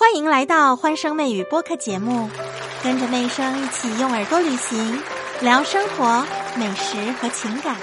[0.00, 2.30] 欢迎来到欢声妹语播客节目，
[2.84, 5.02] 跟着妹声一起用耳朵旅行，
[5.40, 6.24] 聊生活、
[6.56, 7.74] 美食和情感。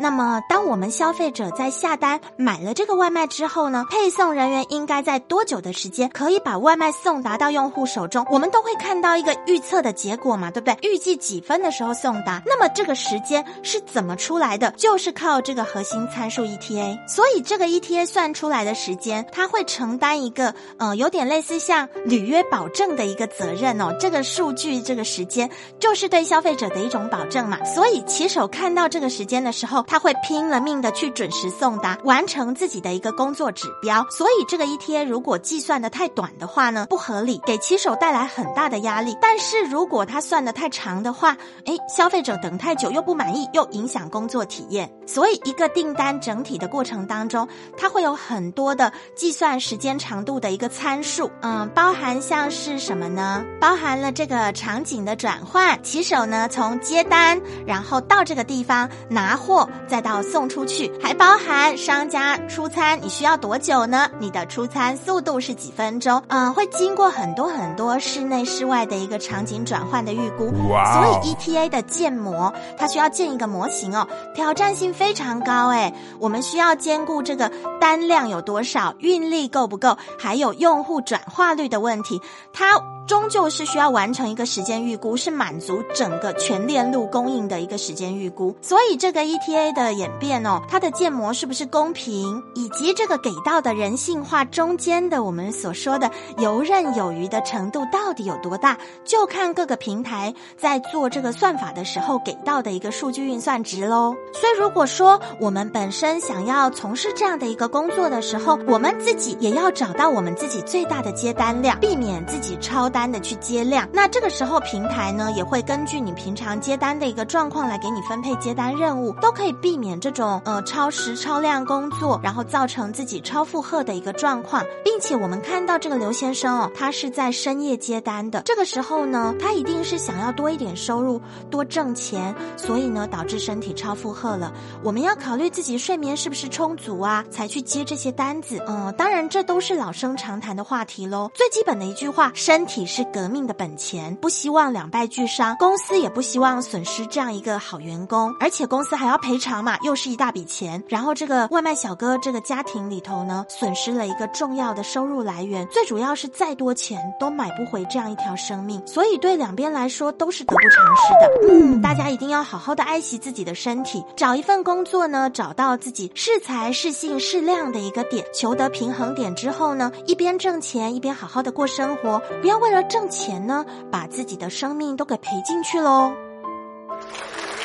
[0.00, 8.26] 那么，当我们消费者在下单买了这个外卖之后呢，配送人员应该在多久的时间可以把外卖送达到用户手中？
[8.30, 10.90] 我们都会看到一个预测的结果嘛，对不对？
[10.90, 12.42] 预计几分的时候送达？
[12.46, 14.70] 那么这个时间是怎么出来的？
[14.70, 16.96] 就是靠这个核心参数 ETA。
[17.06, 23.94] 所以这个 ETA 算出来的时间，它会承担一个呃，有点类似像履约保证的一个责任哦。
[24.00, 27.62] 这个数据这个时间就是对消费者的一种保证嘛。
[27.66, 34.06] 所以骑手看到这个时间的时候，他会拼了命的去准时送达，完成自己的一个工作指标。
[34.08, 39.16] 所以这个一天如果计算的太短的话呢，不合理，给骑手带来很大的压力。
[39.20, 44.88] 但是如果他算的太长的话，诶，消费者等太久又不满意，又影响工作体验。
[45.06, 51.28] 所以一个订单整体的过程当中，它会有很多的计算时间长度的一个参数。
[51.42, 53.44] 嗯，包含像是什么呢？
[53.60, 64.08] 包含了这个场景的转换，骑手呢从接单，然后到这个地方拿货，再到送出去，还包含商家出餐，你需要多久呢？
[64.18, 66.22] 你的出餐速度是几分钟？
[66.28, 70.52] 嗯，会经过很多很多室内室外的一个场景转换的预估。
[70.68, 75.92] 哇所以 ETA 的建模，它需要建一个模型哦，挑战性非常高诶。
[76.18, 82.20] 我们需要兼顾这个单量有多少，运力够不够，还有用户转化率的问题，
[82.52, 82.80] 它。
[83.06, 88.54] 终究是需要完成一个时间预估，是满足整个全链路供应的一个时间预估。
[88.62, 104.14] 所以这个 ETA 的演变哦，它的建模是不是公平，以及这个给到的人性化中间的我们所说的游刃有余的程度到底有多大，就看各个平台在做这个算法的时候给到的一个数据运算值喽。
[104.32, 113.00] 所以如果说我们本身想要从事这样的一个工作的时候，我们自己也要找到我们自己最大的接单量，避免自己超单。
[113.10, 124.64] 的去接量，那这个时候平台呢也会根据你平常接单的一个状况来给你分配接单任务，都可以避免这种呃超时超量工作，然后造成自己超负荷的一个状况。
[124.84, 134.52] 并且我们看到这个刘先生哦，他是在深夜接单的，这个时候呢，他一定是想要多一点收入，多挣钱，所以呢导致身体超负荷了。
[134.82, 138.62] 我们要考虑自己睡眠是不是充足啊，才去接这些单子。
[138.66, 141.30] 嗯，当然这都是老生常谈的话题喽。
[141.34, 142.80] 最基本的一句话，身体。
[142.90, 150.80] 是革命的本钱，不希望两败俱伤，公司也不希望损失这样一个好员工，而且公司还要赔偿嘛，又是一大笔钱。
[150.86, 161.54] 然后这个外卖小哥这个家庭里头呢，损失了一个重要的收入来源，最主要是再多钱都买不回这样一条生命，所以对两边来说都是得不偿失的。
[161.54, 172.80] 嗯，大家一定要好好的爱惜自己的身体，找一份工作呢，找到自己适才适性适量的一个点，求得平衡点之后呢，一边挣钱一边好好的过生活，不要为了。
[172.90, 176.10] 挣钱呢，把自己的生命都给赔进去喽！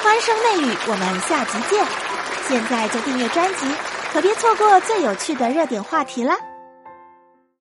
[0.05, 1.83] 欢声内语，我们下集见！
[2.47, 3.65] 现在就订阅专辑，
[4.13, 6.31] 可别错过最有趣的热点话题了！